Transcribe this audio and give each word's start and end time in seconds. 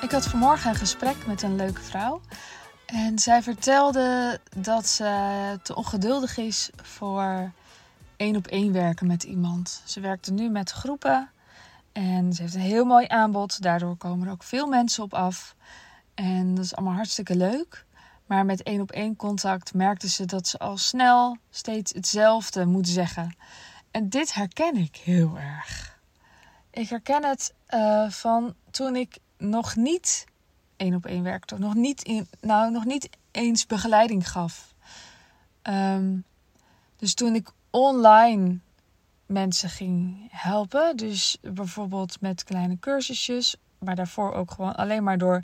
Ik 0.00 0.10
had 0.10 0.26
vanmorgen 0.26 0.70
een 0.70 0.76
gesprek 0.76 1.26
met 1.26 1.42
een 1.42 1.56
leuke 1.56 1.80
vrouw. 1.80 2.20
En 2.86 3.18
zij 3.18 3.42
vertelde 3.42 4.40
dat 4.56 4.86
ze 4.86 5.58
te 5.62 5.74
ongeduldig 5.74 6.36
is 6.36 6.70
voor 6.82 7.52
één 8.16 8.36
op 8.36 8.46
één 8.46 8.72
werken 8.72 9.06
met 9.06 9.22
iemand. 9.22 9.82
Ze 9.84 10.00
werkte 10.00 10.32
nu 10.32 10.48
met 10.48 10.70
groepen 10.70 11.30
en 11.92 12.32
ze 12.32 12.42
heeft 12.42 12.54
een 12.54 12.60
heel 12.60 12.84
mooi 12.84 13.06
aanbod. 13.08 13.62
Daardoor 13.62 13.96
komen 13.96 14.26
er 14.26 14.32
ook 14.32 14.42
veel 14.42 14.66
mensen 14.66 15.02
op 15.02 15.14
af. 15.14 15.54
En 16.14 16.54
dat 16.54 16.64
is 16.64 16.74
allemaal 16.74 16.94
hartstikke 16.94 17.36
leuk. 17.36 17.84
Maar 18.26 18.44
met 18.44 18.62
één 18.62 18.80
op 18.80 18.90
één 18.90 19.16
contact 19.16 19.74
merkte 19.74 20.08
ze 20.08 20.24
dat 20.24 20.48
ze 20.48 20.58
al 20.58 20.76
snel 20.76 21.36
steeds 21.50 21.92
hetzelfde 21.92 22.66
moet 22.66 22.88
zeggen. 22.88 23.36
En 23.90 24.08
dit 24.08 24.34
herken 24.34 24.76
ik 24.76 24.96
heel 24.96 25.38
erg. 25.38 25.98
Ik 26.70 26.88
herken 26.88 27.24
het 27.24 27.54
uh, 27.70 28.10
van 28.10 28.54
toen 28.70 28.96
ik 28.96 29.18
nog 29.40 29.76
niet 29.76 30.24
één 30.76 30.94
op 30.94 31.06
één 31.06 31.22
werkte. 31.22 31.58
Nog 31.58 31.74
niet, 31.74 32.02
in, 32.02 32.28
nou, 32.40 32.70
nog 32.70 32.84
niet 32.84 33.08
eens 33.30 33.66
begeleiding 33.66 34.30
gaf. 34.30 34.74
Um, 35.62 36.24
dus 36.96 37.14
toen 37.14 37.34
ik 37.34 37.50
online 37.70 38.58
mensen 39.26 39.68
ging 39.68 40.28
helpen. 40.30 40.96
Dus 40.96 41.38
bijvoorbeeld 41.42 42.20
met 42.20 42.44
kleine 42.44 42.78
cursusjes. 42.78 43.56
Maar 43.78 43.96
daarvoor 43.96 44.32
ook 44.32 44.50
gewoon 44.50 44.74
alleen 44.74 45.02
maar 45.02 45.18
door 45.18 45.42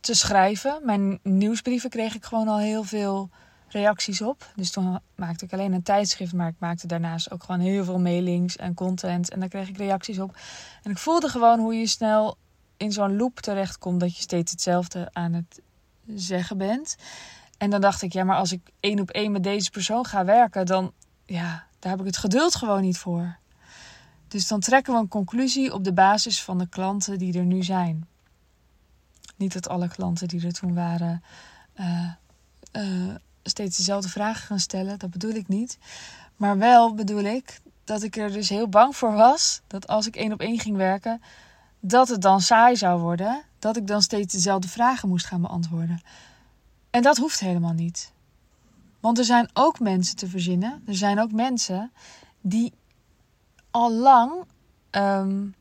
te 0.00 0.14
schrijven. 0.14 0.80
Mijn 0.84 1.18
nieuwsbrieven 1.22 1.90
kreeg 1.90 2.14
ik 2.14 2.24
gewoon 2.24 2.48
al 2.48 2.58
heel 2.58 2.84
veel 2.84 3.30
reacties 3.68 4.22
op. 4.22 4.52
Dus 4.54 4.70
toen 4.70 4.98
maakte 5.14 5.44
ik 5.44 5.52
alleen 5.52 5.72
een 5.72 5.82
tijdschrift, 5.82 6.32
maar 6.32 6.48
ik 6.48 6.58
maakte 6.58 6.86
daarnaast 6.86 7.30
ook 7.30 7.44
gewoon 7.44 7.60
heel 7.60 7.84
veel 7.84 7.98
mailings 7.98 8.56
en 8.56 8.74
content. 8.74 9.30
En 9.30 9.40
daar 9.40 9.48
kreeg 9.48 9.68
ik 9.68 9.76
reacties 9.76 10.18
op. 10.18 10.36
En 10.82 10.90
ik 10.90 10.98
voelde 10.98 11.28
gewoon 11.28 11.58
hoe 11.58 11.74
je 11.74 11.86
snel 11.86 12.36
in 12.76 12.92
zo'n 12.92 13.16
loop 13.16 13.40
terechtkomt 13.40 14.00
dat 14.00 14.16
je 14.16 14.22
steeds 14.22 14.50
hetzelfde 14.50 15.08
aan 15.12 15.32
het 15.32 15.60
zeggen 16.06 16.58
bent. 16.58 16.96
En 17.58 17.70
dan 17.70 17.80
dacht 17.80 18.02
ik, 18.02 18.12
ja, 18.12 18.24
maar 18.24 18.36
als 18.36 18.52
ik 18.52 18.60
één 18.80 19.00
op 19.00 19.10
één 19.10 19.32
met 19.32 19.42
deze 19.42 19.70
persoon 19.70 20.04
ga 20.04 20.24
werken, 20.24 20.66
dan 20.66 20.92
ja, 21.24 21.66
daar 21.78 21.90
heb 21.90 22.00
ik 22.00 22.06
het 22.06 22.16
geduld 22.16 22.54
gewoon 22.54 22.82
niet 22.82 22.98
voor. 22.98 23.36
Dus 24.28 24.48
dan 24.48 24.60
trekken 24.60 24.92
we 24.92 24.98
een 24.98 25.08
conclusie 25.08 25.72
op 25.72 25.84
de 25.84 25.92
basis 25.92 26.42
van 26.42 26.58
de 26.58 26.68
klanten 26.68 27.18
die 27.18 27.38
er 27.38 27.44
nu 27.44 27.62
zijn. 27.62 28.06
Niet 29.36 29.52
dat 29.52 29.68
alle 29.68 29.88
klanten 29.88 30.28
die 30.28 30.46
er 30.46 30.52
toen 30.52 30.74
waren 30.74 31.22
uh, 31.80 32.10
uh, 32.72 33.14
steeds 33.42 33.76
dezelfde 33.76 34.08
vragen 34.08 34.46
gaan 34.46 34.60
stellen, 34.60 34.98
dat 34.98 35.10
bedoel 35.10 35.34
ik 35.34 35.48
niet. 35.48 35.78
Maar 36.36 36.58
wel 36.58 36.94
bedoel 36.94 37.24
ik 37.24 37.60
dat 37.84 38.02
ik 38.02 38.16
er 38.16 38.32
dus 38.32 38.48
heel 38.48 38.68
bang 38.68 38.96
voor 38.96 39.12
was 39.12 39.60
dat 39.66 39.86
als 39.86 40.06
ik 40.06 40.16
één 40.16 40.32
op 40.32 40.40
één 40.40 40.58
ging 40.58 40.76
werken, 40.76 41.22
dat 41.80 42.08
het 42.08 42.22
dan 42.22 42.40
saai 42.40 42.76
zou 42.76 43.00
worden. 43.00 43.42
Dat 43.58 43.76
ik 43.76 43.86
dan 43.86 44.02
steeds 44.02 44.34
dezelfde 44.34 44.68
vragen 44.68 45.08
moest 45.08 45.26
gaan 45.26 45.40
beantwoorden. 45.40 46.00
En 46.90 47.02
dat 47.02 47.16
hoeft 47.16 47.40
helemaal 47.40 47.72
niet. 47.72 48.12
Want 49.00 49.18
er 49.18 49.24
zijn 49.24 49.48
ook 49.52 49.80
mensen 49.80 50.16
te 50.16 50.28
verzinnen. 50.28 50.82
Er 50.86 50.94
zijn 50.94 51.20
ook 51.20 51.32
mensen 51.32 51.92
die 52.40 52.72
al 53.70 53.92
lang 53.92 54.44
um, 54.90 55.54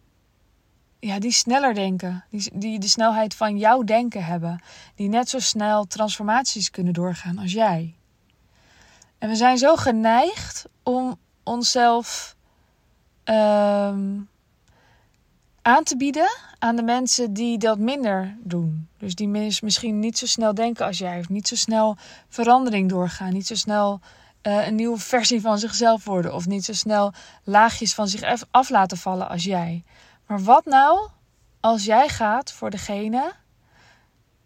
ja, 0.99 1.19
die 1.19 1.31
sneller 1.31 1.73
denken. 1.73 2.23
Die, 2.29 2.51
die 2.53 2.79
de 2.79 2.87
snelheid 2.87 3.35
van 3.35 3.57
jouw 3.57 3.83
denken 3.83 4.25
hebben. 4.25 4.61
Die 4.95 5.09
net 5.09 5.29
zo 5.29 5.39
snel 5.39 5.85
transformaties 5.85 6.71
kunnen 6.71 6.93
doorgaan 6.93 7.37
als 7.37 7.51
jij. 7.51 7.95
En 9.17 9.29
we 9.29 9.35
zijn 9.35 9.57
zo 9.57 9.75
geneigd 9.75 10.65
om 10.83 11.17
onszelf 11.43 12.35
um, 13.23 14.29
aan 15.65 15.83
te 15.83 15.97
bieden 15.97 16.29
aan 16.59 16.75
de 16.75 16.83
mensen 16.83 17.33
die 17.33 17.57
dat 17.57 17.77
minder 17.77 18.37
doen. 18.39 18.87
Dus 18.97 19.15
die 19.15 19.27
misschien 19.27 19.99
niet 19.99 20.17
zo 20.17 20.25
snel 20.25 20.53
denken 20.53 20.85
als 20.85 20.97
jij, 20.97 21.19
of 21.19 21.29
niet 21.29 21.47
zo 21.47 21.55
snel 21.55 21.97
verandering 22.29 22.89
doorgaan, 22.89 23.33
niet 23.33 23.47
zo 23.47 23.55
snel 23.55 23.99
uh, 24.43 24.67
een 24.67 24.75
nieuwe 24.75 24.97
versie 24.97 25.41
van 25.41 25.57
zichzelf 25.57 26.05
worden, 26.05 26.33
of 26.33 26.45
niet 26.45 26.65
zo 26.65 26.73
snel 26.73 27.13
laagjes 27.43 27.93
van 27.93 28.07
zich 28.07 28.45
af 28.51 28.69
laten 28.69 28.97
vallen 28.97 29.29
als 29.29 29.43
jij. 29.43 29.83
Maar 30.27 30.43
wat 30.43 30.65
nou 30.65 31.09
als 31.59 31.85
jij 31.85 32.09
gaat 32.09 32.51
voor 32.51 32.69
degene 32.69 33.31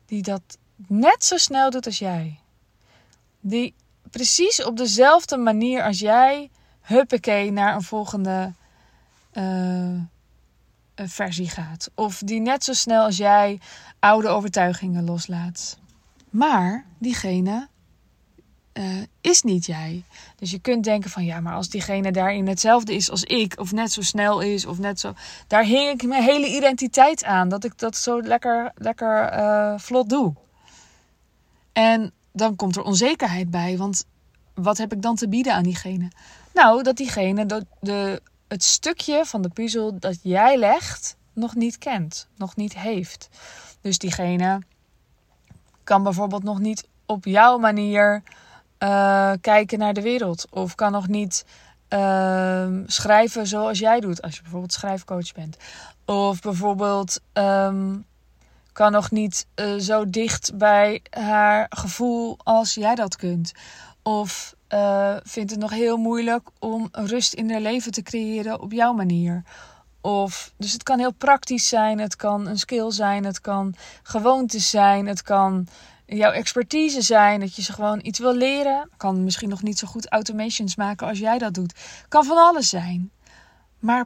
die 0.06 0.22
dat 0.22 0.42
net 0.88 1.24
zo 1.24 1.38
snel 1.38 1.70
doet 1.70 1.86
als 1.86 2.00
jij? 2.00 2.40
Die 3.40 3.76
precies 4.10 4.64
op 4.64 4.78
dezelfde 4.78 5.38
manier 5.38 5.84
als 5.84 6.00
jij, 6.00 6.50
huppakee, 6.82 7.52
naar 7.52 7.76
een 7.76 7.84
volgende 7.84 8.54
uh, 9.34 10.02
versie 11.08 11.50
gaat. 11.50 11.90
Of 11.96 12.20
die 12.26 12.40
net 12.40 12.64
zo 12.64 12.74
snel 12.74 13.04
als 13.04 13.18
jij 13.18 13.60
oude 14.00 14.28
overtuigingen 14.28 15.04
loslaat. 15.04 15.78
Maar 16.30 16.86
diegene 16.98 17.68
uh, 18.74 18.86
is 19.22 19.42
niet 19.42 19.66
jij. 19.66 20.04
Dus 20.36 20.52
je 20.52 20.60
kunt 20.60 20.84
denken 20.84 21.10
van 21.10 21.26
ja, 21.26 21.40
maar 21.40 21.54
als 21.54 21.70
diegene 21.70 22.12
daarin 22.12 22.48
hetzelfde 22.48 22.96
is 22.96 23.12
als 23.12 23.24
ik, 23.24 23.60
of 23.60 23.72
net 23.72 23.92
zo 23.92 24.02
snel 24.02 24.40
is, 24.40 24.66
of 24.66 24.78
net 24.78 25.00
zo. 25.00 25.14
Daar 25.48 25.64
hing 25.64 25.90
ik 25.90 26.08
mijn 26.08 26.24
hele 26.24 26.56
identiteit 26.56 27.24
aan. 27.24 27.50
Dat 27.50 27.64
ik 27.64 27.78
dat 27.78 27.98
zo 27.98 28.22
lekker, 28.22 28.72
lekker 28.76 29.34
uh, 29.34 29.74
vlot 29.78 30.10
doe. 30.10 30.34
En 31.74 32.12
dan 32.34 32.56
komt 32.56 32.76
er 32.76 32.84
onzekerheid 32.84 33.50
bij. 33.50 33.78
Want 33.78 34.06
wat 34.54 34.78
heb 34.78 34.94
ik 34.94 35.02
dan 35.02 35.16
te 35.16 35.30
bieden 35.30 35.54
aan 35.54 35.64
diegene? 35.64 36.12
Nou, 36.54 36.84
dat 36.84 36.98
diegene 36.98 37.46
de, 37.46 37.66
de, 37.80 38.22
het 38.50 38.64
stukje 38.64 39.26
van 39.26 39.42
de 39.42 39.50
puzzel 39.50 40.00
dat 40.00 40.20
jij 40.22 40.58
legt 40.58 41.16
nog 41.34 41.56
niet 41.56 41.78
kent, 41.78 42.28
nog 42.36 42.56
niet 42.56 42.78
heeft. 42.78 43.30
Dus 43.82 43.98
diegene 43.98 44.62
kan 45.84 46.04
bijvoorbeeld 46.04 46.44
nog 46.44 46.60
niet 46.60 46.88
op 47.06 47.26
jouw 47.26 47.58
manier 47.58 48.24
uh, 48.80 49.32
kijken 49.42 49.80
naar 49.80 49.94
de 49.94 50.02
wereld. 50.02 50.48
Of 50.50 50.76
kan 50.76 50.92
nog 50.92 51.08
niet 51.08 51.46
uh, 51.90 52.68
schrijven 52.86 53.48
zoals 53.48 53.80
jij 53.80 54.00
doet, 54.00 54.22
als 54.22 54.36
je 54.36 54.42
bijvoorbeeld 54.42 54.74
schrijfcoach 54.74 55.34
bent. 55.34 55.58
Of 56.06 56.42
bijvoorbeeld 56.42 57.20
um, 57.34 58.06
kan 58.72 58.92
nog 58.92 59.12
niet 59.12 59.48
uh, 59.56 59.80
zo 59.80 60.10
dicht 60.10 60.58
bij 60.58 61.02
haar 61.10 61.66
gevoel 61.70 62.38
als 62.44 62.74
jij 62.74 62.96
dat 62.96 63.16
kunt. 63.16 63.52
Of 64.04 64.56
uh, 64.74 65.16
vindt 65.24 65.52
het 65.52 65.60
nog 65.60 65.72
heel 65.72 65.98
moeilijk 65.98 66.50
om 66.60 66.88
rust 66.92 67.34
in 67.34 67.52
haar 67.52 67.62
leven 67.62 67.92
te 67.92 68.02
creëren 68.02 68.62
op 68.62 68.72
jouw 68.72 68.94
manier. 68.94 69.44
Of, 70.02 70.54
dus 70.58 70.74
het 70.74 70.84
kan 70.84 71.00
heel 71.00 71.14
praktisch 71.14 71.68
zijn, 71.68 72.00
het 72.00 72.16
kan 72.16 72.48
een 72.48 72.60
skill 72.60 72.92
zijn, 72.92 73.26
het 73.26 73.42
kan 73.42 73.76
gewoontes 74.04 74.70
zijn, 74.70 75.08
het 75.08 75.22
kan 75.22 75.68
jouw 76.06 76.32
expertise 76.32 77.02
zijn, 77.02 77.40
dat 77.40 77.56
je 77.56 77.62
ze 77.62 77.74
gewoon 77.74 78.00
iets 78.04 78.20
wil 78.20 78.36
leren. 78.36 78.90
Kan 78.98 79.24
misschien 79.24 79.50
nog 79.50 79.64
niet 79.64 79.78
zo 79.78 79.88
goed 79.88 80.10
automations 80.10 80.76
maken 80.76 81.08
als 81.08 81.20
jij 81.20 81.38
dat 81.38 81.54
doet. 81.54 81.74
Kan 82.08 82.26
van 82.26 82.38
alles 82.38 82.70
zijn. 82.70 83.12
Maar 83.80 84.06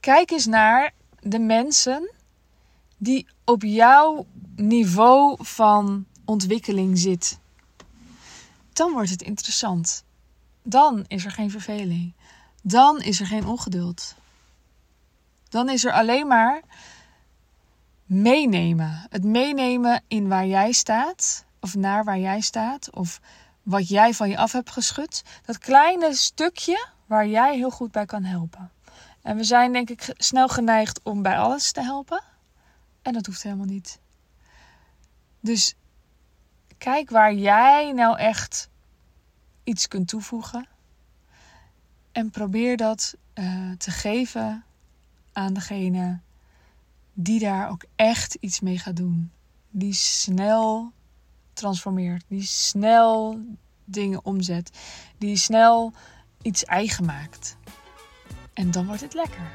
kijk 0.00 0.30
eens 0.30 0.46
naar 0.46 0.92
de 1.20 1.38
mensen 1.38 2.10
die 2.96 3.26
op 3.44 3.62
jouw 3.62 4.26
niveau 4.56 5.36
van 5.38 6.04
ontwikkeling 6.24 6.98
zit. 6.98 7.38
Dan 8.76 8.92
wordt 8.92 9.10
het 9.10 9.22
interessant. 9.22 10.04
Dan 10.62 11.04
is 11.06 11.24
er 11.24 11.30
geen 11.30 11.50
verveling. 11.50 12.14
Dan 12.62 13.00
is 13.00 13.20
er 13.20 13.26
geen 13.26 13.46
ongeduld. 13.46 14.14
Dan 15.48 15.68
is 15.68 15.84
er 15.84 15.92
alleen 15.92 16.26
maar 16.26 16.62
meenemen. 18.04 19.06
Het 19.10 19.24
meenemen 19.24 20.02
in 20.08 20.28
waar 20.28 20.46
jij 20.46 20.72
staat, 20.72 21.44
of 21.60 21.74
naar 21.74 22.04
waar 22.04 22.18
jij 22.18 22.40
staat, 22.40 22.90
of 22.90 23.20
wat 23.62 23.88
jij 23.88 24.14
van 24.14 24.28
je 24.28 24.36
af 24.36 24.52
hebt 24.52 24.70
geschud. 24.70 25.22
Dat 25.44 25.58
kleine 25.58 26.14
stukje 26.14 26.86
waar 27.06 27.26
jij 27.26 27.56
heel 27.56 27.70
goed 27.70 27.90
bij 27.90 28.06
kan 28.06 28.24
helpen. 28.24 28.70
En 29.22 29.36
we 29.36 29.44
zijn 29.44 29.72
denk 29.72 29.90
ik 29.90 30.14
snel 30.16 30.48
geneigd 30.48 31.00
om 31.02 31.22
bij 31.22 31.38
alles 31.38 31.72
te 31.72 31.82
helpen. 31.82 32.22
En 33.02 33.12
dat 33.12 33.26
hoeft 33.26 33.42
helemaal 33.42 33.66
niet. 33.66 33.98
Dus 35.40 35.74
kijk 36.78 37.10
waar 37.10 37.34
jij 37.34 37.92
nou 37.92 38.18
echt 38.18 38.68
iets 39.64 39.88
kunt 39.88 40.08
toevoegen. 40.08 40.68
En 42.12 42.30
probeer 42.30 42.76
dat 42.76 43.16
uh, 43.34 43.72
te 43.78 43.90
geven 43.90 44.64
aan 45.32 45.52
degene 45.52 46.20
die 47.12 47.38
daar 47.40 47.70
ook 47.70 47.84
echt 47.96 48.34
iets 48.34 48.60
mee 48.60 48.78
gaat 48.78 48.96
doen. 48.96 49.30
Die 49.70 49.92
snel 49.92 50.92
transformeert, 51.52 52.24
die 52.28 52.42
snel 52.42 53.40
dingen 53.84 54.24
omzet, 54.24 54.70
die 55.18 55.36
snel 55.36 55.92
iets 56.42 56.64
eigen 56.64 57.04
maakt. 57.04 57.56
En 58.52 58.70
dan 58.70 58.86
wordt 58.86 59.00
het 59.00 59.14
lekker. 59.14 59.52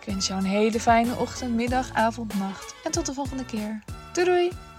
Ik 0.00 0.06
wens 0.06 0.26
jou 0.26 0.40
een 0.40 0.50
hele 0.50 0.80
fijne 0.80 1.16
ochtend, 1.16 1.54
middag, 1.54 1.92
avond, 1.92 2.34
nacht 2.34 2.74
en 2.84 2.90
tot 2.90 3.06
de 3.06 3.14
volgende 3.14 3.44
keer. 3.44 3.82
Doei 4.12 4.26
doei! 4.26 4.73